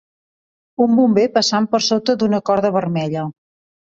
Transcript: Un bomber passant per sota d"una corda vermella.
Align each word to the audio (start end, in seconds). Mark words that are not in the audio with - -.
Un 0.85 0.95
bomber 0.99 1.25
passant 1.35 1.67
per 1.75 1.81
sota 1.89 2.17
d"una 2.23 2.41
corda 2.51 2.75
vermella. 2.79 3.29